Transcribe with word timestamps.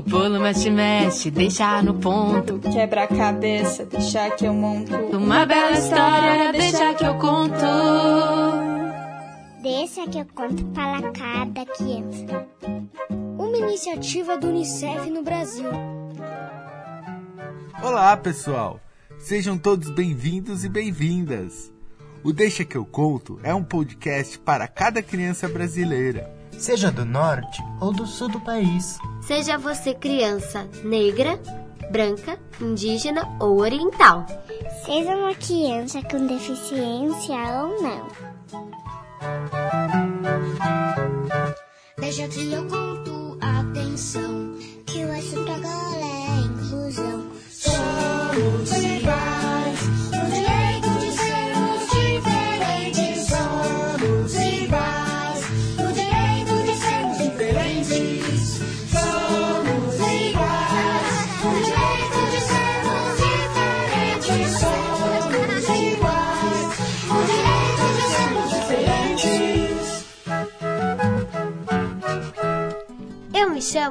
no 0.00 0.02
pulo, 0.02 0.40
mexe, 0.40 0.70
mexe, 0.70 1.30
deixa 1.30 1.82
no 1.82 1.94
ponto. 1.94 2.58
Quebra 2.58 3.04
a 3.04 3.06
cabeça, 3.06 3.84
deixa 3.84 4.30
que 4.30 4.46
eu 4.46 4.54
monto. 4.54 4.94
Uma 4.94 5.44
bela 5.44 5.72
história, 5.72 6.52
deixa 6.52 6.94
que 6.94 7.04
eu 7.04 7.14
conto. 7.18 7.66
Deixa 9.62 10.08
que 10.08 10.18
eu 10.18 10.26
conto 10.34 10.64
para 10.66 11.02
cada 11.12 11.66
criança. 11.66 12.46
Uma 13.10 13.58
iniciativa 13.58 14.38
do 14.38 14.48
Unicef 14.48 15.10
no 15.10 15.22
Brasil. 15.22 15.70
Olá, 17.82 18.16
pessoal! 18.16 18.80
Sejam 19.18 19.58
todos 19.58 19.90
bem-vindos 19.90 20.64
e 20.64 20.68
bem-vindas. 20.68 21.70
O 22.24 22.32
Deixa 22.32 22.64
que 22.64 22.76
eu 22.76 22.86
conto 22.86 23.38
é 23.42 23.54
um 23.54 23.64
podcast 23.64 24.38
para 24.38 24.66
cada 24.66 25.02
criança 25.02 25.46
brasileira. 25.48 26.39
Seja 26.60 26.92
do 26.92 27.06
norte 27.06 27.64
ou 27.80 27.90
do 27.90 28.06
sul 28.06 28.28
do 28.28 28.38
país. 28.38 28.98
Seja 29.22 29.56
você 29.56 29.94
criança 29.94 30.68
negra, 30.84 31.40
branca, 31.90 32.38
indígena 32.60 33.26
ou 33.40 33.60
oriental. 33.60 34.26
Seja 34.84 35.16
uma 35.16 35.34
criança 35.34 36.02
com 36.02 36.26
deficiência 36.26 37.34
ou 37.62 37.82
não. 37.82 38.08
Deixa 41.96 42.28
que 42.28 42.52
eu 42.52 42.68
conto, 42.68 43.38
atenção. 43.40 44.54
Que 44.84 45.02
o 45.02 45.12
assunto 45.12 45.50
agora 45.50 46.09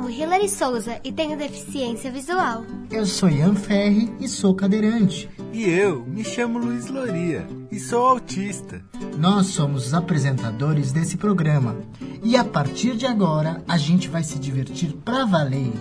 chamo 0.09 0.11
Hilary 0.11 0.49
Souza 0.49 0.99
e 1.03 1.11
tenho 1.11 1.37
deficiência 1.37 2.11
visual. 2.11 2.65
Eu 2.91 3.05
sou 3.05 3.29
Ian 3.29 3.55
Ferri 3.55 4.11
e 4.19 4.27
sou 4.27 4.55
cadeirante. 4.55 5.29
E 5.53 5.63
eu 5.63 6.03
me 6.05 6.23
chamo 6.23 6.59
Luiz 6.59 6.87
Loria 6.87 7.45
e 7.71 7.79
sou 7.79 8.05
autista. 8.05 8.83
Nós 9.17 9.47
somos 9.47 9.87
os 9.87 9.93
apresentadores 9.93 10.91
desse 10.91 11.17
programa 11.17 11.77
e 12.23 12.35
a 12.35 12.43
partir 12.43 12.95
de 12.95 13.05
agora 13.05 13.63
a 13.67 13.77
gente 13.77 14.09
vai 14.09 14.23
se 14.23 14.39
divertir 14.39 14.93
pra 14.93 15.25
valer. 15.25 15.71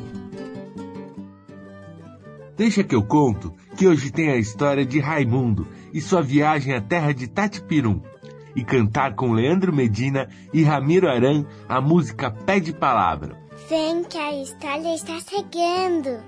Deixa 2.56 2.84
que 2.84 2.94
eu 2.94 3.02
conto 3.02 3.54
que 3.76 3.86
hoje 3.86 4.10
tem 4.10 4.30
a 4.30 4.36
história 4.36 4.84
de 4.84 4.98
Raimundo 4.98 5.66
e 5.92 6.00
sua 6.00 6.20
viagem 6.20 6.74
à 6.74 6.80
terra 6.80 7.12
de 7.12 7.28
Tatipirum. 7.28 8.00
E 8.56 8.64
cantar 8.64 9.14
com 9.14 9.32
Leandro 9.32 9.72
Medina 9.72 10.28
e 10.52 10.64
Ramiro 10.64 11.08
Aran 11.08 11.44
a 11.68 11.80
música 11.80 12.28
Pé 12.28 12.58
de 12.58 12.72
Palavra. 12.72 13.47
Vem 13.66 14.04
que 14.04 14.16
a 14.16 14.32
história 14.40 14.94
está 14.94 15.18
chegando. 15.20 16.22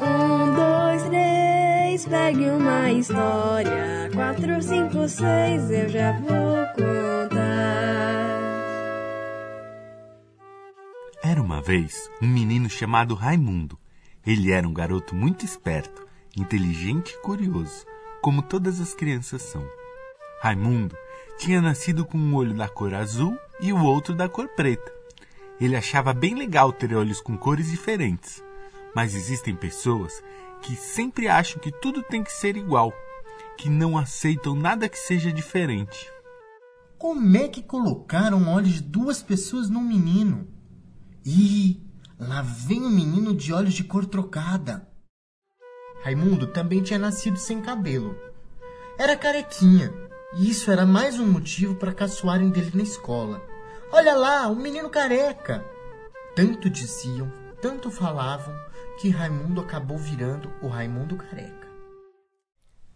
Um, 0.00 0.54
dois, 0.54 1.02
três, 1.08 2.06
pegue 2.06 2.48
uma 2.48 2.90
história. 2.92 4.10
Quatro, 4.14 4.62
cinco, 4.62 5.08
seis, 5.08 5.70
eu 5.70 5.88
já 5.88 6.12
vou 6.20 6.66
contar. 6.76 7.42
Era 11.22 11.42
uma 11.42 11.60
vez 11.60 12.08
um 12.22 12.28
menino 12.28 12.70
chamado 12.70 13.14
Raimundo. 13.14 13.78
Ele 14.24 14.52
era 14.52 14.66
um 14.66 14.72
garoto 14.72 15.14
muito 15.14 15.44
esperto, 15.44 16.06
inteligente 16.36 17.10
e 17.10 17.20
curioso, 17.20 17.84
como 18.22 18.40
todas 18.40 18.80
as 18.80 18.94
crianças 18.94 19.42
são. 19.42 19.81
Raimundo 20.42 20.96
tinha 21.38 21.62
nascido 21.62 22.04
com 22.04 22.18
um 22.18 22.34
olho 22.34 22.52
da 22.52 22.68
cor 22.68 22.92
azul 22.94 23.38
e 23.60 23.72
o 23.72 23.80
outro 23.84 24.12
da 24.12 24.28
cor 24.28 24.48
preta. 24.56 24.92
Ele 25.60 25.76
achava 25.76 26.12
bem 26.12 26.34
legal 26.34 26.72
ter 26.72 26.96
olhos 26.96 27.20
com 27.20 27.38
cores 27.38 27.70
diferentes, 27.70 28.42
mas 28.92 29.14
existem 29.14 29.54
pessoas 29.54 30.20
que 30.60 30.74
sempre 30.74 31.28
acham 31.28 31.60
que 31.60 31.70
tudo 31.70 32.02
tem 32.02 32.24
que 32.24 32.32
ser 32.32 32.56
igual, 32.56 32.92
que 33.56 33.70
não 33.70 33.96
aceitam 33.96 34.56
nada 34.56 34.88
que 34.88 34.98
seja 34.98 35.32
diferente. 35.32 36.10
Como 36.98 37.36
é 37.36 37.46
que 37.46 37.62
colocaram 37.62 38.48
olhos 38.52 38.72
de 38.72 38.82
duas 38.82 39.22
pessoas 39.22 39.70
num 39.70 39.84
menino? 39.84 40.48
Ih, 41.24 41.80
lá 42.18 42.42
vem 42.42 42.82
um 42.82 42.90
menino 42.90 43.32
de 43.32 43.52
olhos 43.52 43.74
de 43.74 43.84
cor 43.84 44.06
trocada. 44.06 44.88
Raimundo 46.02 46.48
também 46.48 46.82
tinha 46.82 46.98
nascido 46.98 47.36
sem 47.36 47.62
cabelo. 47.62 48.16
Era 48.98 49.16
carequinha, 49.16 50.01
e 50.34 50.50
isso 50.50 50.70
era 50.70 50.86
mais 50.86 51.18
um 51.18 51.26
motivo 51.26 51.74
para 51.74 51.92
caçoarem 51.92 52.50
dele 52.50 52.72
na 52.74 52.82
escola. 52.82 53.42
Olha 53.90 54.14
lá, 54.14 54.48
um 54.48 54.54
menino 54.54 54.88
careca! 54.88 55.64
Tanto 56.34 56.70
diziam, 56.70 57.30
tanto 57.60 57.90
falavam, 57.90 58.54
que 58.98 59.10
Raimundo 59.10 59.60
acabou 59.60 59.98
virando 59.98 60.50
o 60.62 60.68
Raimundo 60.68 61.16
Careca. 61.16 61.68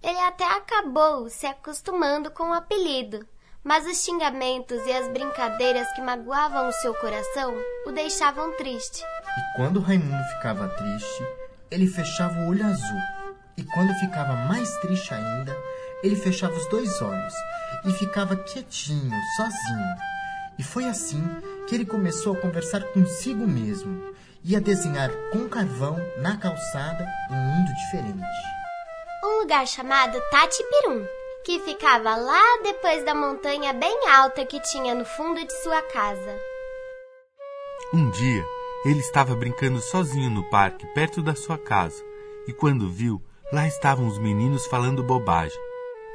Ele 0.03 0.21
até 0.21 0.45
acabou 0.45 1.29
se 1.29 1.47
acostumando 1.47 2.31
com 2.31 2.51
o 2.51 2.55
apelido, 2.55 3.27
mas 3.63 3.87
os 3.87 4.05
xingamentos 4.05 4.81
e 4.87 4.93
as 4.93 5.09
brincadeiras 5.09 5.91
que 5.93 6.01
magoavam 6.01 6.69
o 6.69 6.73
seu 6.73 6.95
coração 6.95 7.55
o 7.87 7.91
deixavam 7.91 8.57
triste. 8.57 9.03
E 9.03 9.57
quando 9.57 9.81
Raimundo 9.81 10.23
ficava 10.37 10.69
triste, 10.69 11.27
ele 11.71 11.89
fechava 11.89 12.39
o 12.41 12.49
olho 12.49 12.65
azul. 12.65 13.01
E 13.57 13.65
quando 13.65 13.93
ficava 13.95 14.35
mais 14.49 14.71
triste 14.79 15.13
ainda, 15.13 15.57
ele 16.03 16.17
fechava 16.17 16.55
os 16.55 16.67
dois 16.69 17.01
olhos 17.01 17.34
e 17.84 17.93
ficava 17.93 18.37
quietinho, 18.37 19.11
sozinho. 19.37 19.97
E 20.59 20.62
foi 20.62 20.84
assim 20.84 21.23
que 21.67 21.75
ele 21.75 21.84
começou 21.84 22.34
a 22.34 22.41
conversar 22.41 22.83
consigo 22.93 23.47
mesmo 23.47 24.15
e 24.45 24.55
a 24.57 24.61
desenhar 24.61 25.11
com 25.33 25.49
carvão 25.49 25.97
na 26.19 26.37
calçada 26.37 27.07
um 27.31 27.34
mundo 27.34 27.75
diferente. 27.75 28.25
Um 29.25 29.41
lugar 29.41 29.67
chamado 29.67 30.21
Tatipirum, 30.31 31.05
que 31.45 31.61
ficava 31.61 32.15
lá 32.17 32.43
depois 32.63 33.05
da 33.05 33.15
montanha 33.15 33.73
bem 33.73 34.09
alta 34.09 34.45
que 34.45 34.61
tinha 34.61 34.95
no 34.95 35.05
fundo 35.05 35.45
de 35.45 35.53
sua 35.63 35.83
casa. 35.83 36.39
Um 37.93 38.11
dia, 38.11 38.45
ele 38.84 39.01
estava 39.01 39.34
brincando 39.34 39.81
sozinho 39.81 40.31
no 40.31 40.49
parque, 40.51 40.87
perto 40.95 41.23
da 41.23 41.34
sua 41.34 41.59
casa, 41.59 42.03
e 42.47 42.53
quando 42.53 42.91
viu, 42.91 43.21
lá 43.53 43.67
estavam 43.67 44.07
os 44.07 44.19
meninos 44.19 44.67
falando 44.67 45.03
bobagem. 45.03 45.66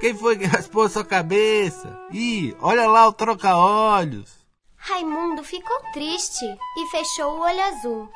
Quem 0.02 0.16
foi 0.16 0.36
que 0.36 0.48
raspou 0.50 0.90
sua 0.90 1.06
cabeça? 1.06 1.96
Ih, 2.12 2.58
olha 2.60 2.90
lá 2.90 3.08
o 3.08 3.14
troca-olhos. 3.14 4.42
Raimundo 4.76 5.44
ficou 5.44 5.80
triste 5.94 6.44
e 6.44 6.88
fechou 6.88 7.38
o 7.38 7.42
olho 7.42 7.64
azul, 7.66 8.10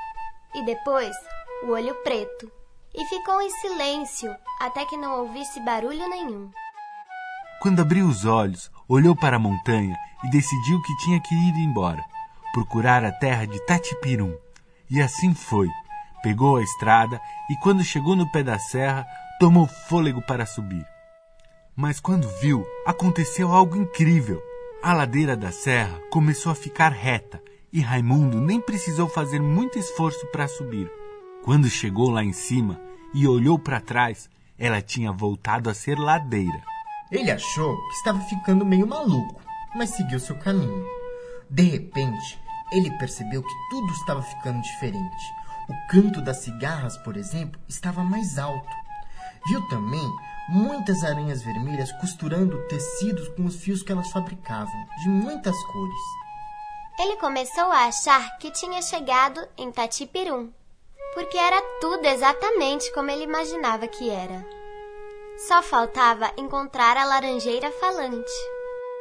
e 0.56 0.66
depois 0.66 1.16
o 1.64 1.70
olho 1.70 1.94
preto, 2.04 2.52
e 2.92 3.06
ficou 3.06 3.40
em 3.40 3.52
silêncio 3.52 4.36
até 4.60 4.84
que 4.86 4.98
não 4.98 5.20
ouvisse 5.20 5.60
barulho 5.60 6.10
nenhum. 6.10 6.50
Quando 7.62 7.84
abriu 7.84 8.08
os 8.08 8.26
olhos, 8.26 8.72
olhou 8.90 9.16
para 9.16 9.36
a 9.36 9.40
montanha 9.40 9.96
e 10.24 10.30
decidiu 10.32 10.82
que 10.82 10.98
tinha 11.04 11.22
que 11.22 11.36
ir 11.36 11.54
embora, 11.64 12.04
procurar 12.52 13.06
a 13.06 13.12
terra 13.12 13.46
de 13.46 13.64
Tatipirum. 13.64 14.36
E 14.90 15.00
assim 15.00 15.36
foi. 15.36 15.70
Pegou 16.24 16.58
a 16.58 16.64
estrada 16.64 17.22
e, 17.48 17.56
quando 17.58 17.84
chegou 17.84 18.16
no 18.16 18.32
pé 18.32 18.42
da 18.42 18.58
serra, 18.58 19.06
tomou 19.40 19.68
fôlego 19.68 20.22
para 20.24 20.48
subir. 20.48 20.95
Mas 21.76 22.00
quando 22.00 22.30
viu, 22.40 22.66
aconteceu 22.86 23.52
algo 23.52 23.76
incrível. 23.76 24.42
A 24.82 24.94
ladeira 24.94 25.36
da 25.36 25.52
serra 25.52 26.00
começou 26.10 26.50
a 26.50 26.56
ficar 26.56 26.90
reta 26.90 27.44
e 27.74 27.82
Raimundo 27.82 28.40
nem 28.40 28.62
precisou 28.62 29.10
fazer 29.10 29.42
muito 29.42 29.78
esforço 29.78 30.26
para 30.28 30.48
subir. 30.48 30.90
Quando 31.44 31.70
chegou 31.70 32.10
lá 32.10 32.24
em 32.24 32.32
cima 32.32 32.80
e 33.14 33.28
olhou 33.28 33.60
para 33.60 33.82
trás, 33.82 34.30
ela 34.58 34.82
tinha 34.82 35.12
voltado 35.12 35.70
a 35.70 35.74
ser 35.74 36.00
ladeira. 36.00 36.64
Ele 37.12 37.30
achou 37.30 37.76
que 37.90 37.96
estava 37.96 38.22
ficando 38.22 38.66
meio 38.66 38.88
maluco, 38.88 39.42
mas 39.76 39.90
seguiu 39.90 40.20
seu 40.20 40.38
caminho. 40.38 40.86
De 41.50 41.64
repente, 41.64 42.40
ele 42.72 42.90
percebeu 42.98 43.44
que 43.44 43.70
tudo 43.70 43.92
estava 43.92 44.22
ficando 44.22 44.62
diferente. 44.62 45.34
O 45.68 45.92
canto 45.92 46.22
das 46.22 46.38
cigarras, 46.38 46.96
por 47.00 47.18
exemplo, 47.18 47.60
estava 47.68 48.02
mais 48.02 48.38
alto. 48.38 48.74
Viu 49.48 49.62
também 49.68 50.10
muitas 50.48 51.04
aranhas 51.04 51.42
vermelhas 51.42 51.92
costurando 51.94 52.58
tecidos 52.68 53.28
com 53.30 53.46
os 53.46 53.56
fios 53.56 53.82
que 53.82 53.92
elas 53.92 54.12
fabricavam, 54.12 54.86
de 55.02 55.10
muitas 55.10 55.56
cores. 55.66 56.26
Ele 57.00 57.18
começou 57.18 57.72
a 57.72 57.88
achar 57.88 58.38
que 58.38 58.52
tinha 58.52 58.82
chegado 58.82 59.46
em 59.58 59.72
Tatipirum, 59.72 60.50
porque 61.14 61.38
era 61.38 61.62
tudo 61.82 62.06
exatamente 62.06 62.94
como 62.94 63.10
ele 63.10 63.24
imaginava 63.24 63.88
que 63.88 64.10
era. 64.10 64.46
Só 65.48 65.62
faltava 65.62 66.32
encontrar 66.38 66.96
a 66.96 67.04
laranjeira 67.04 67.72
falante. 67.72 68.32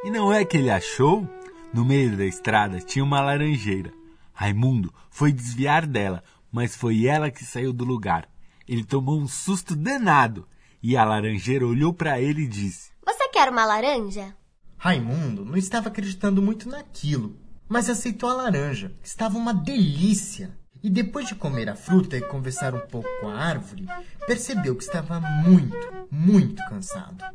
E 0.03 0.11
não 0.11 0.33
é 0.33 0.43
que 0.43 0.57
ele 0.57 0.69
achou? 0.69 1.27
No 1.73 1.85
meio 1.85 2.17
da 2.17 2.25
estrada 2.25 2.79
tinha 2.79 3.03
uma 3.03 3.21
laranjeira. 3.21 3.93
Raimundo 4.33 4.93
foi 5.09 5.31
desviar 5.31 5.85
dela, 5.85 6.23
mas 6.51 6.75
foi 6.75 7.05
ela 7.05 7.31
que 7.31 7.45
saiu 7.45 7.71
do 7.71 7.85
lugar. 7.85 8.27
Ele 8.67 8.83
tomou 8.83 9.17
um 9.17 9.27
susto 9.27 9.75
danado 9.75 10.45
e 10.87 10.95
a 10.95 11.03
laranjeira 11.03 11.65
olhou 11.65 11.91
para 11.91 12.21
ele 12.21 12.43
e 12.43 12.47
disse: 12.47 12.91
Você 13.03 13.27
quer 13.29 13.49
uma 13.49 13.65
laranja? 13.65 14.35
Raimundo 14.77 15.43
não 15.43 15.57
estava 15.57 15.87
acreditando 15.87 16.43
muito 16.43 16.69
naquilo, 16.69 17.35
mas 17.67 17.89
aceitou 17.89 18.29
a 18.29 18.35
laranja, 18.35 18.93
que 19.01 19.07
estava 19.07 19.35
uma 19.35 19.51
delícia. 19.51 20.55
E 20.83 20.89
depois 20.89 21.27
de 21.27 21.33
comer 21.33 21.67
a 21.67 21.75
fruta 21.75 22.15
e 22.15 22.21
conversar 22.21 22.75
um 22.75 22.81
pouco 22.81 23.09
com 23.19 23.29
a 23.29 23.35
árvore, 23.35 23.87
percebeu 24.27 24.75
que 24.75 24.83
estava 24.83 25.19
muito, 25.19 26.07
muito 26.11 26.63
cansado. 26.69 27.25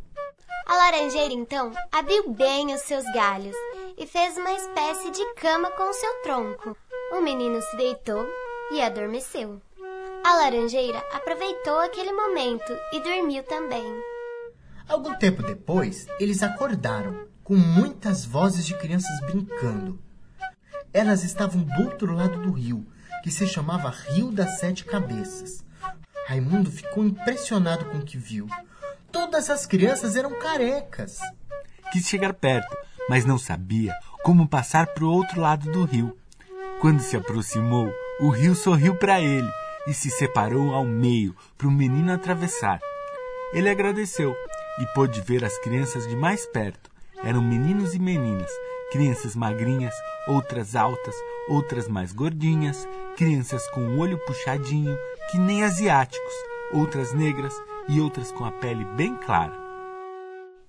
A 0.65 0.77
laranjeira 0.77 1.35
então 1.35 1.73
abriu 1.91 2.33
bem 2.33 2.73
os 2.73 2.83
seus 2.83 3.05
galhos 3.13 3.57
e 3.99 4.07
fez 4.07 4.37
uma 4.37 4.53
espécie 4.53 5.11
de 5.11 5.35
cama 5.35 5.69
com 5.73 5.93
seu 5.93 6.23
tronco. 6.23 6.77
O 7.11 7.21
menino 7.21 7.61
se 7.61 7.77
deitou 7.77 8.25
e 8.71 8.81
adormeceu. 8.81 9.61
A 10.23 10.35
laranjeira 10.35 10.99
aproveitou 11.15 11.81
aquele 11.81 12.13
momento 12.13 12.77
e 12.93 13.01
dormiu 13.01 13.43
também. 13.43 13.85
Algum 14.87 15.15
tempo 15.15 15.43
depois, 15.43 16.07
eles 16.19 16.43
acordaram, 16.43 17.27
com 17.43 17.57
muitas 17.57 18.25
vozes 18.27 18.67
de 18.67 18.77
crianças 18.77 19.19
brincando. 19.21 19.99
Elas 20.93 21.25
estavam 21.25 21.63
do 21.63 21.85
outro 21.85 22.15
lado 22.15 22.39
do 22.43 22.53
rio, 22.53 22.87
que 23.23 23.31
se 23.31 23.47
chamava 23.47 23.89
Rio 23.89 24.31
das 24.31 24.59
Sete 24.59 24.85
Cabeças. 24.85 25.65
Raimundo 26.27 26.71
ficou 26.71 27.03
impressionado 27.03 27.87
com 27.87 27.99
o 27.99 28.05
que 28.05 28.19
viu. 28.19 28.47
Todas 29.11 29.49
as 29.49 29.65
crianças 29.65 30.17
eram 30.17 30.39
carecas. 30.39 31.19
Quis 31.93 32.07
chegar 32.07 32.35
perto, 32.35 32.77
mas 33.09 33.25
não 33.25 33.39
sabia 33.39 33.97
como 34.23 34.47
passar 34.47 34.89
para 34.89 35.05
o 35.05 35.11
outro 35.11 35.41
lado 35.41 35.73
do 35.73 35.85
rio. 35.85 36.17
Quando 36.79 37.01
se 37.01 37.17
aproximou, 37.17 37.91
o 38.21 38.29
rio 38.29 38.55
sorriu 38.55 38.95
para 38.97 39.19
ele 39.21 39.51
e 39.87 39.95
se 39.95 40.11
separou 40.11 40.75
ao 40.75 40.85
meio 40.85 41.35
para 41.57 41.69
o 41.69 41.71
menino 41.71 42.13
atravessar. 42.13 42.81
Ele 43.53 43.69
agradeceu 43.69 44.35
e 44.81 44.87
pôde 44.95 45.21
ver 45.21 45.45
as 45.45 45.59
crianças 45.59 46.07
de 46.07 46.17
mais 46.17 46.47
perto. 46.47 46.91
Eram 47.23 47.43
meninos 47.43 47.95
e 47.95 47.99
meninas, 47.99 48.51
crianças 48.91 49.35
magrinhas, 49.37 49.95
outras 50.29 50.77
altas, 50.77 51.15
outras 51.49 51.89
mais 51.89 52.13
gordinhas, 52.13 52.89
crianças 53.17 53.69
com 53.71 53.81
o 53.81 53.99
olho 53.99 54.19
puxadinho, 54.25 54.97
que 55.31 55.39
nem 55.39 55.65
asiáticos, 55.65 56.35
outras 56.73 57.13
negras 57.13 57.55
e 57.89 58.01
outras 58.01 58.31
com 58.33 58.45
a 58.45 58.53
pele 58.53 58.85
bem 58.97 59.17
clara. 59.17 59.59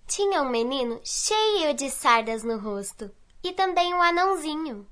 Tinha 0.08 0.42
um 0.42 0.50
menino 0.50 1.00
cheio 1.04 1.74
de 1.74 1.90
sardas 1.90 2.44
no 2.44 2.58
rosto 2.58 3.10
e 3.44 3.54
também 3.54 3.94
um 3.94 4.02
anãozinho. 4.02 4.86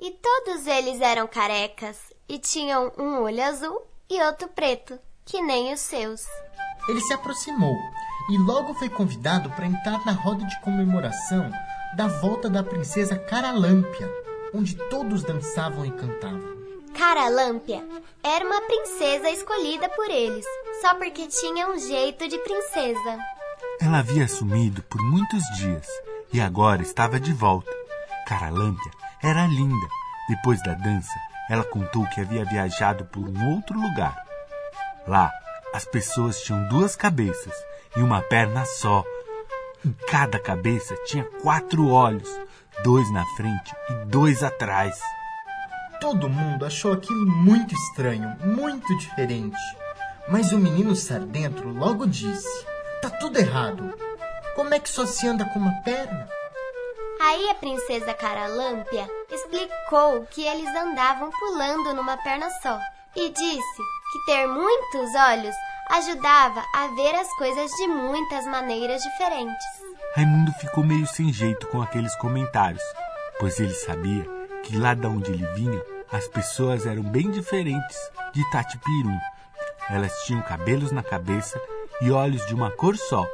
E 0.00 0.10
todos 0.10 0.66
eles 0.66 1.00
eram 1.00 1.26
carecas 1.26 2.11
e 2.28 2.38
tinham 2.38 2.92
um 2.98 3.22
olho 3.22 3.42
azul 3.42 3.86
e 4.08 4.22
outro 4.22 4.48
preto, 4.48 4.98
que 5.24 5.40
nem 5.40 5.72
os 5.72 5.80
seus. 5.80 6.26
Ele 6.88 7.00
se 7.00 7.12
aproximou 7.12 7.74
e 8.30 8.38
logo 8.38 8.74
foi 8.74 8.88
convidado 8.88 9.50
para 9.50 9.66
entrar 9.66 10.04
na 10.04 10.12
roda 10.12 10.44
de 10.44 10.60
comemoração 10.60 11.50
da 11.96 12.08
volta 12.08 12.48
da 12.48 12.62
princesa 12.62 13.16
Caralâmpia, 13.16 14.10
onde 14.54 14.74
todos 14.74 15.22
dançavam 15.22 15.84
e 15.84 15.90
cantavam. 15.90 16.52
Caralâmpia 16.94 17.84
era 18.22 18.44
uma 18.44 18.60
princesa 18.62 19.30
escolhida 19.30 19.88
por 19.90 20.10
eles, 20.10 20.44
só 20.80 20.94
porque 20.94 21.26
tinha 21.26 21.68
um 21.68 21.78
jeito 21.78 22.28
de 22.28 22.38
princesa. 22.38 23.18
Ela 23.80 23.98
havia 23.98 24.28
sumido 24.28 24.82
por 24.84 25.02
muitos 25.02 25.42
dias 25.56 25.86
e 26.32 26.40
agora 26.40 26.82
estava 26.82 27.18
de 27.18 27.32
volta. 27.32 27.70
Caralâmpia 28.26 28.90
era 29.22 29.46
linda. 29.46 29.86
Depois 30.28 30.62
da 30.62 30.74
dança, 30.74 31.12
ela 31.52 31.64
contou 31.64 32.08
que 32.08 32.18
havia 32.18 32.46
viajado 32.46 33.04
por 33.04 33.28
um 33.28 33.54
outro 33.54 33.78
lugar. 33.78 34.16
Lá, 35.06 35.30
as 35.74 35.84
pessoas 35.84 36.40
tinham 36.40 36.66
duas 36.70 36.96
cabeças 36.96 37.52
e 37.94 38.00
uma 38.00 38.22
perna 38.22 38.64
só. 38.64 39.04
Em 39.84 39.92
cada 40.08 40.38
cabeça 40.38 40.96
tinha 41.04 41.24
quatro 41.42 41.90
olhos, 41.90 42.26
dois 42.82 43.12
na 43.12 43.26
frente 43.36 43.70
e 43.90 44.06
dois 44.06 44.42
atrás. 44.42 44.98
Todo 46.00 46.26
mundo 46.26 46.64
achou 46.64 46.90
aquilo 46.90 47.26
muito 47.26 47.74
estranho, 47.74 48.34
muito 48.42 48.96
diferente. 48.96 49.60
Mas 50.28 50.52
o 50.52 50.58
menino 50.58 50.96
Sardentro 50.96 51.68
logo 51.68 52.06
disse: 52.06 52.48
Tá 53.02 53.10
tudo 53.10 53.38
errado. 53.38 53.92
Como 54.56 54.72
é 54.72 54.80
que 54.80 54.88
só 54.88 55.04
se 55.04 55.28
anda 55.28 55.44
com 55.44 55.58
uma 55.58 55.82
perna? 55.82 56.31
Aí 57.32 57.48
a 57.48 57.54
princesa 57.54 58.12
Caralâmpia 58.12 59.08
explicou 59.30 60.26
que 60.26 60.44
eles 60.46 60.68
andavam 60.76 61.30
pulando 61.30 61.94
numa 61.94 62.18
perna 62.18 62.50
só 62.62 62.78
e 63.16 63.30
disse 63.30 63.82
que 64.12 64.26
ter 64.26 64.46
muitos 64.46 65.14
olhos 65.14 65.54
ajudava 65.92 66.62
a 66.74 66.88
ver 66.88 67.14
as 67.14 67.34
coisas 67.38 67.70
de 67.70 67.88
muitas 67.88 68.44
maneiras 68.44 69.00
diferentes. 69.00 69.66
Raimundo 70.14 70.52
ficou 70.60 70.84
meio 70.84 71.06
sem 71.06 71.32
jeito 71.32 71.66
com 71.68 71.80
aqueles 71.80 72.14
comentários, 72.16 72.82
pois 73.40 73.58
ele 73.58 73.72
sabia 73.72 74.26
que 74.62 74.76
lá 74.76 74.92
de 74.92 75.06
onde 75.06 75.32
ele 75.32 75.46
vinha, 75.54 75.82
as 76.12 76.28
pessoas 76.28 76.84
eram 76.84 77.02
bem 77.02 77.30
diferentes 77.30 77.96
de 78.34 78.50
Tatipirum. 78.50 79.18
Elas 79.88 80.12
tinham 80.26 80.42
cabelos 80.42 80.92
na 80.92 81.02
cabeça 81.02 81.58
e 82.02 82.10
olhos 82.10 82.46
de 82.46 82.54
uma 82.54 82.70
cor 82.70 82.94
só, 82.94 83.26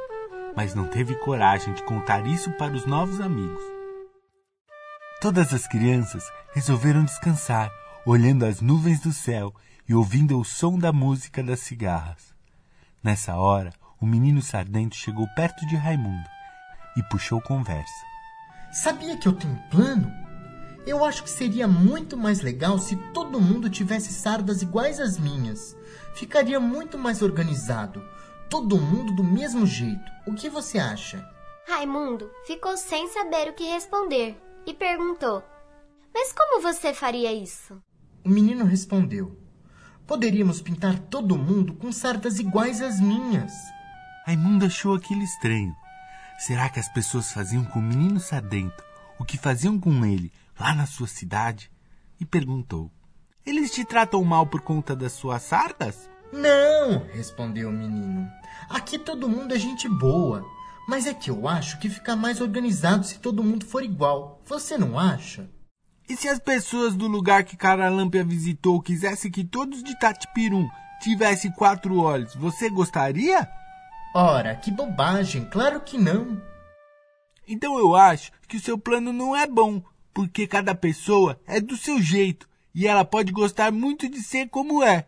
mas 0.55 0.73
não 0.73 0.87
teve 0.87 1.15
coragem 1.15 1.73
de 1.73 1.83
contar 1.83 2.25
isso 2.25 2.49
para 2.51 2.71
os 2.71 2.85
novos 2.85 3.19
amigos. 3.19 3.78
Todas 5.21 5.53
as 5.53 5.67
crianças 5.67 6.23
resolveram 6.53 7.03
descansar, 7.03 7.69
olhando 8.05 8.45
as 8.45 8.61
nuvens 8.61 9.01
do 9.01 9.11
céu 9.11 9.53
e 9.87 9.93
ouvindo 9.93 10.39
o 10.39 10.45
som 10.45 10.79
da 10.79 10.93
música 10.93 11.43
das 11.43 11.59
cigarras. 11.59 12.33
Nessa 13.03 13.35
hora, 13.35 13.73
o 13.99 14.05
menino 14.05 14.41
Sardento 14.41 14.95
chegou 14.95 15.27
perto 15.35 15.67
de 15.67 15.75
Raimundo 15.75 16.25
e 16.95 17.03
puxou 17.03 17.41
conversa. 17.41 17.91
Sabia 18.71 19.17
que 19.17 19.27
eu 19.27 19.33
tenho 19.33 19.55
um 19.55 19.69
plano? 19.69 20.09
Eu 20.87 21.03
acho 21.03 21.21
que 21.21 21.29
seria 21.29 21.67
muito 21.67 22.15
mais 22.15 22.39
legal 22.39 22.79
se 22.79 22.95
todo 23.13 23.41
mundo 23.41 23.69
tivesse 23.69 24.13
sardas 24.13 24.61
iguais 24.61 25.01
às 25.01 25.19
minhas. 25.19 25.75
Ficaria 26.15 26.61
muito 26.61 26.97
mais 26.97 27.21
organizado. 27.21 28.01
Todo 28.49 28.79
mundo 28.79 29.13
do 29.13 29.23
mesmo 29.23 29.67
jeito. 29.67 30.09
O 30.25 30.33
que 30.33 30.49
você 30.49 30.79
acha? 30.79 31.29
Raimundo 31.67 32.31
ficou 32.47 32.77
sem 32.77 33.09
saber 33.09 33.49
o 33.49 33.53
que 33.53 33.65
responder 33.65 34.48
e 34.65 34.73
perguntou: 34.73 35.43
Mas 36.13 36.33
como 36.33 36.61
você 36.61 36.93
faria 36.93 37.31
isso? 37.33 37.81
O 38.23 38.29
menino 38.29 38.65
respondeu: 38.65 39.37
Poderíamos 40.05 40.61
pintar 40.61 40.99
todo 40.99 41.37
mundo 41.37 41.73
com 41.75 41.91
sardas 41.91 42.39
iguais 42.39 42.81
às 42.81 42.99
minhas. 42.99 43.53
Raimundo 44.25 44.65
achou 44.65 44.95
aquilo 44.95 45.21
estranho. 45.21 45.75
Será 46.37 46.69
que 46.69 46.79
as 46.79 46.87
pessoas 46.93 47.31
faziam 47.31 47.65
com 47.65 47.79
o 47.79 47.83
menino 47.83 48.19
Sardento 48.19 48.89
o 49.19 49.25
que 49.25 49.37
faziam 49.37 49.77
com 49.77 50.05
ele 50.05 50.31
lá 50.57 50.73
na 50.73 50.85
sua 50.85 51.07
cidade? 51.07 51.69
E 52.19 52.25
perguntou: 52.25 52.89
Eles 53.45 53.71
te 53.71 53.83
tratam 53.83 54.23
mal 54.23 54.47
por 54.47 54.61
conta 54.61 54.95
das 54.95 55.11
suas 55.11 55.43
sardas? 55.43 56.09
Não, 56.31 57.05
respondeu 57.11 57.69
o 57.69 57.71
menino. 57.71 58.29
Aqui 58.69 58.97
todo 58.97 59.27
mundo 59.27 59.53
é 59.53 59.59
gente 59.59 59.89
boa. 59.89 60.45
Mas 60.89 61.05
é 61.05 61.13
que 61.13 61.29
eu 61.29 61.47
acho 61.47 61.77
que 61.77 61.87
fica 61.87 62.15
mais 62.15 62.41
organizado 62.41 63.05
se 63.05 63.19
todo 63.19 63.43
mundo 63.43 63.63
for 63.63 63.83
igual. 63.83 64.41
Você 64.43 64.75
não 64.75 64.97
acha? 64.97 65.47
E 66.09 66.15
se 66.15 66.27
as 66.27 66.39
pessoas 66.39 66.95
do 66.95 67.07
lugar 67.07 67.43
que 67.43 67.55
Caralâmpia 67.55 68.23
visitou 68.23 68.81
quisessem 68.81 69.29
que 69.29 69.43
todos 69.43 69.83
de 69.83 69.97
Tatipirum 69.99 70.67
tivessem 70.99 71.51
quatro 71.51 71.99
olhos, 71.99 72.33
você 72.33 72.71
gostaria? 72.71 73.47
Ora, 74.15 74.55
que 74.55 74.71
bobagem, 74.71 75.45
claro 75.45 75.79
que 75.81 75.95
não. 75.95 76.41
Então 77.47 77.77
eu 77.77 77.95
acho 77.95 78.31
que 78.47 78.57
o 78.57 78.59
seu 78.59 78.75
plano 78.75 79.13
não 79.13 79.35
é 79.35 79.45
bom, 79.45 79.83
porque 80.11 80.47
cada 80.47 80.73
pessoa 80.73 81.39
é 81.45 81.61
do 81.61 81.77
seu 81.77 82.01
jeito 82.01 82.49
e 82.73 82.87
ela 82.87 83.05
pode 83.05 83.31
gostar 83.31 83.71
muito 83.71 84.09
de 84.09 84.23
ser 84.23 84.49
como 84.49 84.81
é. 84.83 85.07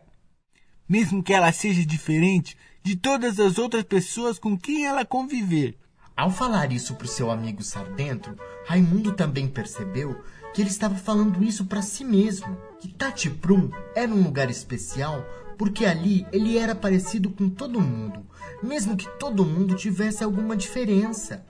Mesmo 0.88 1.24
que 1.24 1.34
ela 1.34 1.50
seja 1.50 1.84
diferente 1.84 2.56
de 2.82 2.96
todas 2.96 3.38
as 3.38 3.58
outras 3.58 3.84
pessoas 3.84 4.38
com 4.38 4.58
quem 4.58 4.86
ela 4.86 5.04
conviver. 5.04 5.78
Ao 6.16 6.30
falar 6.30 6.72
isso 6.72 6.94
para 6.94 7.04
o 7.04 7.08
seu 7.08 7.30
amigo 7.30 7.62
Sardento, 7.62 8.36
Raimundo 8.66 9.12
também 9.12 9.48
percebeu 9.48 10.22
que 10.52 10.60
ele 10.60 10.70
estava 10.70 10.94
falando 10.94 11.42
isso 11.42 11.64
para 11.64 11.80
si 11.80 12.04
mesmo, 12.04 12.56
que 12.80 12.88
Tatiprum 12.88 13.70
era 13.94 14.12
um 14.12 14.22
lugar 14.22 14.50
especial 14.50 15.24
porque 15.56 15.86
ali 15.86 16.26
ele 16.32 16.58
era 16.58 16.74
parecido 16.74 17.30
com 17.30 17.48
todo 17.48 17.80
mundo, 17.80 18.26
mesmo 18.62 18.96
que 18.96 19.08
todo 19.18 19.44
mundo 19.44 19.76
tivesse 19.76 20.24
alguma 20.24 20.56
diferença. 20.56 21.46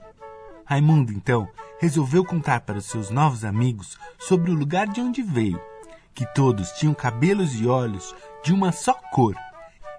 Raimundo, 0.65 1.11
então, 1.11 1.47
resolveu 1.79 2.23
contar 2.23 2.61
para 2.61 2.77
os 2.77 2.85
seus 2.85 3.09
novos 3.09 3.43
amigos 3.43 3.97
sobre 4.19 4.51
o 4.51 4.55
lugar 4.55 4.87
de 4.87 5.01
onde 5.01 5.21
veio, 5.21 5.59
que 6.13 6.25
todos 6.33 6.69
tinham 6.73 6.93
cabelos 6.93 7.59
e 7.59 7.65
olhos 7.65 8.15
de 8.43 8.53
uma 8.53 8.71
só 8.71 8.93
cor, 9.11 9.35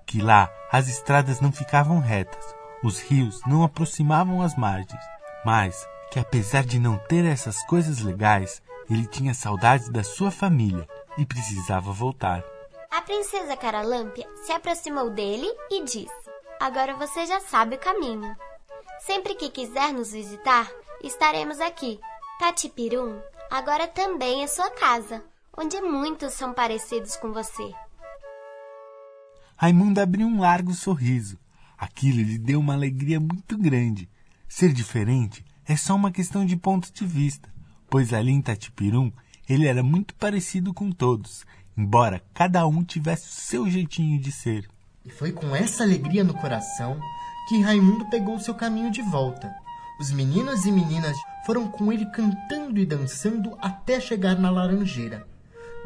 que 0.07 0.21
lá 0.21 0.51
as 0.71 0.89
estradas 0.89 1.41
não 1.41 1.53
ficavam 1.53 2.01
retas, 2.01 2.45
os 2.83 3.01
rios 3.01 3.41
não 3.47 3.63
aproximavam 3.63 4.43
as 4.43 4.57
margens, 4.57 5.03
mas 5.45 5.87
que 6.11 6.19
apesar 6.19 6.65
de 6.65 6.79
não 6.79 6.99
ter 6.99 7.25
essas 7.25 7.65
coisas 7.67 8.01
legais, 8.01 8.63
ele 8.89 9.07
tinha 9.07 9.35
saudades 9.35 9.89
da 9.89 10.05
sua 10.05 10.31
família 10.31 10.87
e 11.17 11.25
precisava 11.25 11.93
voltar. 11.93 12.45
A 12.91 13.03
princesa 13.03 13.57
Caralâmpia 13.57 14.29
se 14.45 14.53
aproximou 14.53 15.11
dele 15.11 15.51
e 15.71 15.83
disse: 15.83 16.31
Agora 16.61 16.95
você 16.95 17.27
já 17.27 17.41
sabe 17.41 17.77
o 17.77 17.81
caminho. 17.81 18.37
Sempre 19.01 19.35
que 19.35 19.51
quiser 19.51 19.93
nos 19.93 20.13
visitar, 20.13 20.71
estaremos 21.03 21.61
aqui. 21.61 22.01
Tatipirum 22.39 23.21
agora 23.51 23.87
também 23.87 24.43
é 24.43 24.47
sua 24.47 24.71
casa, 24.71 25.23
onde 25.57 25.81
muitos 25.81 26.35
são 26.35 26.53
parecidos 26.53 27.17
com 27.17 27.33
você. 27.33 27.75
Raimundo 29.57 30.01
abriu 30.01 30.27
um 30.27 30.41
largo 30.41 30.75
sorriso. 30.75 31.39
Aquilo 31.79 32.23
lhe 32.23 32.39
deu 32.39 32.61
uma 32.61 32.75
alegria 32.75 33.21
muito 33.21 33.57
grande. 33.57 34.09
Ser 34.49 34.73
diferente 34.73 35.45
é 35.67 35.77
só 35.77 35.95
uma 35.95 36.11
questão 36.11 36.45
de 36.45 36.57
ponto 36.57 36.93
de 36.93 37.07
vista, 37.07 37.49
pois 37.89 38.13
ali 38.13 38.33
em 38.33 38.43
Tatipirum 38.43 39.11
ele 39.49 39.67
era 39.67 39.83
muito 39.83 40.15
parecido 40.15 40.73
com 40.73 40.91
todos, 40.91 41.45
embora 41.77 42.23
cada 42.33 42.67
um 42.67 42.83
tivesse 42.83 43.29
o 43.29 43.33
seu 43.33 43.71
jeitinho 43.71 44.21
de 44.21 44.33
ser. 44.33 44.69
E 45.05 45.11
foi 45.11 45.33
com 45.33 45.55
essa 45.55 45.83
alegria 45.83 46.25
no 46.25 46.35
coração 46.35 46.99
que 47.49 47.61
Raimundo 47.61 48.07
pegou 48.07 48.41
seu 48.41 48.55
caminho 48.55 48.91
de 48.91 49.03
volta. 49.03 49.55
Os 50.01 50.11
meninos 50.11 50.65
e 50.65 50.73
meninas 50.73 51.17
foram 51.45 51.69
com 51.69 51.93
ele 51.93 52.07
cantando 52.07 52.81
e 52.81 52.87
dançando 52.87 53.57
até 53.61 54.01
chegar 54.01 54.37
na 54.37 54.51
laranjeira. 54.51 55.27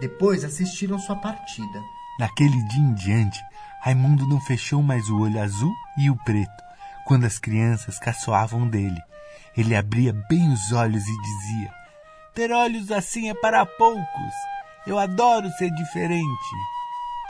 Depois 0.01 0.45
assistiram 0.45 0.99
sua 0.99 1.17
partida. 1.17 1.83
Naquele 2.19 2.63
dia 2.65 2.83
em 2.83 2.95
diante, 2.95 3.41
Raimundo 3.81 4.27
não 4.27 4.41
fechou 4.41 4.83
mais 4.83 5.09
o 5.09 5.21
olho 5.21 5.41
azul 5.41 5.73
e 5.97 6.11
o 6.11 6.17
preto 6.25 6.69
quando 7.09 7.25
as 7.25 7.39
crianças 7.39 7.99
caçoavam 7.99 8.69
dele. 8.69 9.01
Ele 9.57 9.75
abria 9.75 10.13
bem 10.29 10.53
os 10.53 10.73
olhos 10.73 11.03
e 11.03 11.23
dizia: 11.23 11.73
Ter 12.35 12.53
olhos 12.53 12.93
assim 12.93 13.31
é 13.31 13.35
para 13.35 13.65
poucos. 13.65 14.35
Eu 14.87 14.99
adoro 14.99 15.49
ser 15.53 15.71
diferente. 15.71 16.55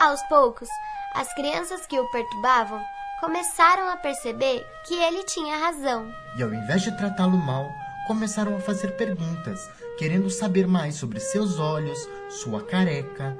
Aos 0.01 0.21
poucos, 0.23 0.67
as 1.15 1.33
crianças 1.33 1.85
que 1.87 1.99
o 1.99 2.09
perturbavam 2.11 2.83
começaram 3.19 3.89
a 3.89 3.97
perceber 3.97 4.65
que 4.85 4.93
ele 4.95 5.23
tinha 5.23 5.57
razão. 5.57 6.11
E 6.37 6.43
ao 6.43 6.53
invés 6.53 6.81
de 6.81 6.95
tratá-lo 6.97 7.37
mal, 7.37 7.69
começaram 8.05 8.55
a 8.55 8.59
fazer 8.59 8.95
perguntas, 8.97 9.59
querendo 9.97 10.29
saber 10.29 10.67
mais 10.67 10.95
sobre 10.95 11.19
seus 11.19 11.57
olhos, 11.57 11.99
sua 12.29 12.63
careca. 12.65 13.35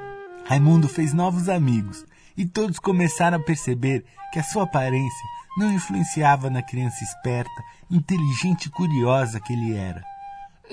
Raimundo 0.49 0.89
fez 0.89 1.13
novos 1.13 1.47
amigos 1.47 2.03
e 2.35 2.43
todos 2.43 2.79
começaram 2.79 3.37
a 3.37 3.43
perceber 3.43 4.03
que 4.33 4.39
a 4.39 4.43
sua 4.43 4.63
aparência 4.63 5.27
não 5.55 5.71
influenciava 5.71 6.49
na 6.49 6.63
criança 6.63 7.03
esperta, 7.03 7.63
inteligente 7.87 8.65
e 8.65 8.71
curiosa 8.71 9.39
que 9.39 9.53
ele 9.53 9.75
era. 9.75 10.03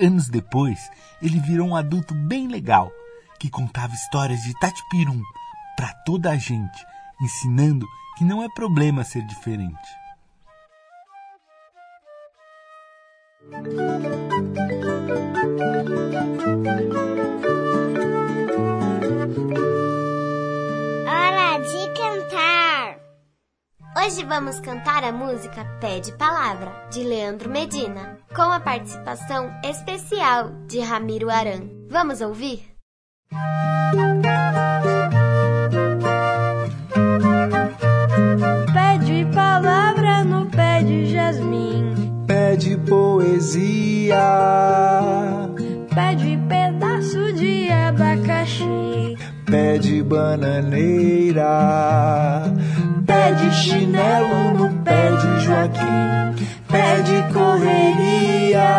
Anos 0.01 0.29
depois, 0.29 0.89
ele 1.21 1.39
virou 1.39 1.67
um 1.67 1.75
adulto 1.75 2.15
bem 2.15 2.47
legal, 2.47 2.91
que 3.39 3.51
contava 3.51 3.93
histórias 3.93 4.41
de 4.41 4.59
Tatipirum 4.59 5.21
para 5.75 5.93
toda 6.07 6.31
a 6.31 6.37
gente, 6.37 6.83
ensinando 7.21 7.85
que 8.17 8.23
não 8.23 8.41
é 8.41 8.49
problema 8.49 9.03
ser 9.03 9.23
diferente. 9.27 9.77
Hoje 24.17 24.25
vamos 24.25 24.59
cantar 24.59 25.03
a 25.03 25.11
música 25.11 25.63
Pede 25.79 26.11
Palavra, 26.13 26.87
de 26.91 27.03
Leandro 27.03 27.51
Medina, 27.51 28.17
com 28.35 28.41
a 28.41 28.59
participação 28.59 29.47
especial 29.63 30.49
de 30.67 30.79
Ramiro 30.79 31.29
Aran. 31.29 31.69
Vamos 31.87 32.19
ouvir? 32.19 32.63
Pede 38.73 39.27
palavra 39.35 40.23
no 40.23 40.47
pé 40.47 40.81
de 40.81 41.13
jasmim. 41.13 41.93
Pede 42.25 42.75
poesia, 42.89 44.17
Pede 45.93 46.39
pedaço 46.49 47.33
de 47.33 47.69
abacaxi. 47.71 49.15
pede 49.45 50.01
bananeira, 50.01 51.45
pede 53.37 53.51
chinelo 53.53 54.51
no 54.57 54.69
pé 54.83 55.11
de 55.11 55.45
Joaquim, 55.45 56.35
pede 56.67 57.23
correria, 57.33 58.69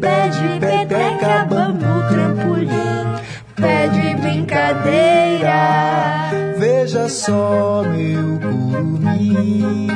pede 0.00 0.60
peteca, 0.60 1.46
bambu, 1.48 2.08
trampolim, 2.10 3.08
Pede 3.56 4.14
brincadeira. 4.20 5.60
Veja 6.58 7.08
só, 7.08 7.82
meu 7.82 8.38
curumim, 8.38 9.88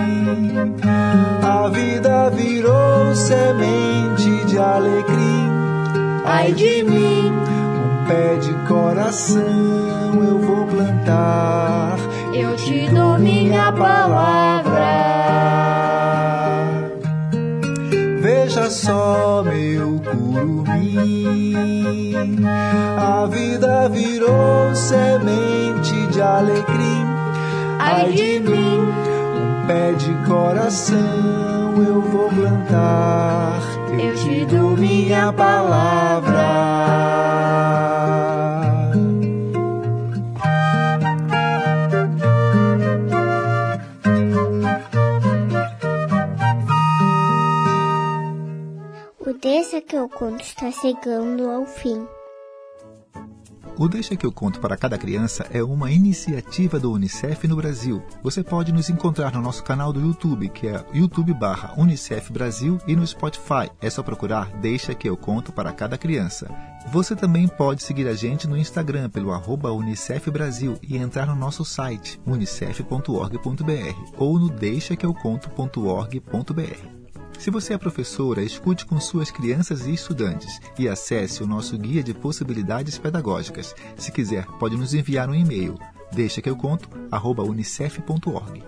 a 1.42 1.68
vida 1.68 2.30
virou 2.30 3.14
semente 3.14 4.46
de 4.46 4.58
alecrim. 4.58 5.50
Ai 6.24 6.52
de 6.52 6.82
mim, 6.82 7.30
um 7.30 8.06
pé 8.06 8.36
de 8.36 8.52
coração 8.66 9.42
eu 10.26 10.38
vou 10.40 10.66
plantar. 10.66 11.96
Eu 12.34 12.56
te 12.56 12.88
dou 12.88 13.01
minha 13.22 13.72
palavra. 13.72 14.92
Veja 18.20 18.68
só, 18.70 19.42
meu 19.42 20.00
curumim, 20.00 21.54
a 22.98 23.26
vida 23.26 23.88
virou 23.88 24.74
semente 24.74 26.06
de 26.10 26.20
alecrim. 26.20 27.06
Ai 27.78 28.12
de 28.12 28.40
mim, 28.40 28.80
um 28.80 29.66
pé 29.66 29.92
de 29.92 30.12
coração 30.26 31.74
eu 31.76 32.00
vou 32.02 32.28
plantar. 32.28 33.60
Eu 33.98 34.14
te 34.14 34.44
dou 34.46 34.76
minha 34.76 35.32
palavra. 35.32 36.62
Deixa 49.42 49.80
que 49.80 49.96
eu 49.96 50.08
conto 50.08 50.40
está 50.40 50.70
chegando 50.70 51.50
ao 51.50 51.66
fim. 51.66 52.06
O 53.76 53.88
Deixa 53.88 54.14
que 54.14 54.24
eu 54.24 54.30
conto 54.30 54.60
para 54.60 54.76
cada 54.76 54.96
criança 54.96 55.44
é 55.50 55.60
uma 55.60 55.90
iniciativa 55.90 56.78
do 56.78 56.92
UNICEF 56.92 57.48
no 57.48 57.56
Brasil. 57.56 58.00
Você 58.22 58.44
pode 58.44 58.72
nos 58.72 58.88
encontrar 58.88 59.32
no 59.32 59.42
nosso 59.42 59.64
canal 59.64 59.92
do 59.92 60.00
YouTube, 60.00 60.48
que 60.48 60.68
é 60.68 60.86
YouTube 60.94 61.34
barra 61.34 61.74
Unicef 61.76 62.32
Brasil, 62.32 62.78
e 62.86 62.94
no 62.94 63.04
Spotify. 63.04 63.68
É 63.80 63.90
só 63.90 64.00
procurar 64.00 64.48
Deixa 64.58 64.94
que 64.94 65.08
eu 65.08 65.16
conto 65.16 65.50
para 65.50 65.72
cada 65.72 65.98
criança. 65.98 66.48
Você 66.92 67.16
também 67.16 67.48
pode 67.48 67.82
seguir 67.82 68.06
a 68.06 68.14
gente 68.14 68.46
no 68.46 68.56
Instagram 68.56 69.10
pelo 69.10 69.32
arroba 69.32 69.72
Unicef 69.72 70.30
Brasil 70.30 70.78
e 70.80 70.96
entrar 70.96 71.26
no 71.26 71.34
nosso 71.34 71.64
site 71.64 72.20
unicef.org.br 72.24 74.14
ou 74.16 74.38
no 74.38 74.50
deixaqueuconto.org.br. 74.50 77.01
Se 77.42 77.50
você 77.50 77.74
é 77.74 77.76
professora, 77.76 78.40
escute 78.40 78.86
com 78.86 79.00
suas 79.00 79.28
crianças 79.28 79.84
e 79.84 79.92
estudantes 79.92 80.60
e 80.78 80.88
acesse 80.88 81.42
o 81.42 81.46
nosso 81.46 81.76
guia 81.76 82.00
de 82.00 82.14
possibilidades 82.14 82.98
pedagógicas. 82.98 83.74
Se 83.96 84.12
quiser, 84.12 84.46
pode 84.60 84.76
nos 84.76 84.94
enviar 84.94 85.28
um 85.28 85.34
e-mail. 85.34 85.76
Deixa 86.12 86.40
que 86.40 86.48
eu 86.48 86.54
conto, 86.54 86.88
unicef.org. 87.44 88.62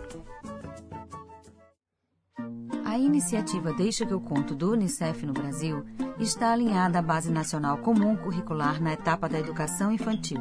A 2.85 2.99
iniciativa 2.99 3.73
Deixa 3.73 4.05
que 4.05 4.13
eu 4.13 4.21
conto 4.21 4.57
do 4.57 4.73
Unicef 4.73 5.25
no 5.25 5.33
Brasil 5.33 5.85
está 6.19 6.53
alinhada 6.53 6.99
à 6.99 7.03
Base 7.03 7.31
Nacional 7.31 7.79
Comum 7.79 8.17
Curricular 8.17 8.83
na 8.83 8.95
etapa 8.95 9.29
da 9.29 9.39
educação 9.39 9.93
infantil. 9.93 10.41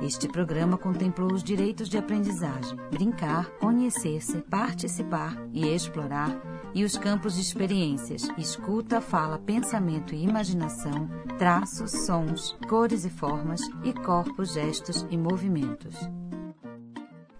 Este 0.00 0.26
programa 0.26 0.78
contemplou 0.78 1.32
os 1.32 1.42
direitos 1.42 1.88
de 1.88 1.98
aprendizagem, 1.98 2.78
brincar, 2.90 3.50
conhecer-se, 3.58 4.38
participar 4.42 5.36
e 5.52 5.66
explorar, 5.66 6.30
e 6.78 6.84
os 6.84 6.96
campos 6.96 7.34
de 7.34 7.40
experiências, 7.40 8.28
escuta, 8.38 9.00
fala, 9.00 9.36
pensamento 9.36 10.14
e 10.14 10.22
imaginação, 10.22 11.10
traços, 11.36 11.90
sons, 12.06 12.56
cores 12.68 13.04
e 13.04 13.10
formas, 13.10 13.60
e 13.82 13.92
corpos, 13.92 14.52
gestos 14.52 15.04
e 15.10 15.16
movimentos. 15.16 15.96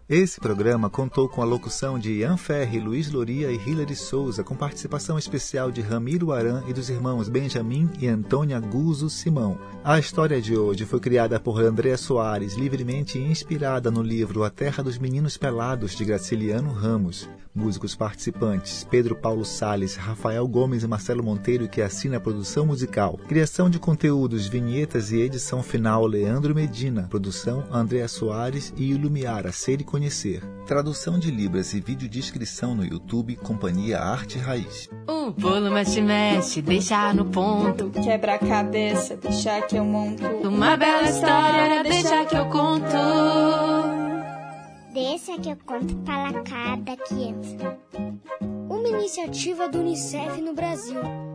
Esse 0.08 0.40
programa 0.40 0.88
contou 0.88 1.28
com 1.28 1.42
a 1.42 1.44
locução 1.44 1.98
de 1.98 2.20
Ian 2.20 2.38
Ferri, 2.38 2.80
Luiz 2.80 3.10
Loria 3.10 3.50
e 3.52 3.56
Hilary 3.56 3.94
Souza, 3.94 4.42
com 4.42 4.56
participação 4.56 5.18
especial 5.18 5.70
de 5.70 5.82
Ramiro 5.82 6.32
Aran 6.32 6.64
e 6.66 6.72
dos 6.72 6.88
irmãos 6.88 7.28
Benjamin 7.28 7.90
e 8.00 8.08
Antônia 8.08 8.58
Guzzo 8.58 9.10
Simão. 9.10 9.58
A 9.84 9.98
história 9.98 10.40
de 10.40 10.56
hoje 10.56 10.86
foi 10.86 10.98
criada 10.98 11.38
por 11.38 11.60
André 11.60 11.94
Soares, 11.98 12.54
livremente 12.54 13.18
inspirada 13.18 13.90
no 13.90 14.00
livro 14.00 14.44
A 14.44 14.48
Terra 14.48 14.82
dos 14.82 14.96
Meninos 14.96 15.36
Pelados, 15.36 15.94
de 15.94 16.06
Graciliano 16.06 16.72
Ramos. 16.72 17.28
Músicos 17.54 17.96
participantes: 17.96 18.86
Pedro 18.88 19.16
Paulo 19.16 19.44
Sales, 19.44 19.96
Rafael 19.96 20.46
Gomes 20.46 20.84
e 20.84 20.86
Marcelo 20.86 21.24
Monteiro, 21.24 21.68
que 21.68 21.82
assina 21.82 22.18
a 22.18 22.20
produção 22.20 22.64
musical. 22.64 23.18
Criação 23.26 23.68
de 23.68 23.80
conteúdos, 23.80 24.46
vinhetas 24.46 25.10
e 25.10 25.16
edição 25.16 25.62
final: 25.62 26.06
Leandro 26.06 26.54
Medina. 26.54 27.08
Produção: 27.10 27.64
André 27.70 28.06
Soares 28.06 28.72
e 28.76 28.92
Ilumiar, 28.92 29.44
a 29.44 29.50
ser 29.50 29.80
e 29.80 29.84
conhecer. 29.98 30.40
Tradução 30.64 31.18
de 31.18 31.28
Libras 31.28 31.74
e 31.74 31.80
videodescrição 31.80 32.74
no 32.74 32.84
YouTube, 32.84 33.34
Companhia 33.34 33.98
Arte 33.98 34.38
Raiz. 34.38 34.88
O 35.08 35.32
bolo 35.32 35.72
mexe, 35.72 36.00
mexe, 36.00 36.62
deixa 36.62 37.12
no 37.12 37.24
ponto. 37.24 37.90
Quebra 37.90 38.34
a 38.34 38.38
cabeça, 38.38 39.16
deixa 39.16 39.60
que 39.62 39.76
eu 39.76 39.84
monto. 39.84 40.24
Uma 40.46 40.76
bela 40.76 41.02
história, 41.02 41.82
deixa 41.82 42.24
que 42.26 42.36
eu 42.36 42.46
conto. 42.46 42.96
Deixa 44.94 45.36
que 45.38 45.50
eu 45.50 45.56
conto 45.66 45.96
para 45.96 46.42
cada 46.42 46.96
criança. 46.96 47.76
Uma 48.40 48.88
iniciativa 48.88 49.68
do 49.68 49.80
Unicef 49.80 50.40
no 50.40 50.54
Brasil 50.54 51.27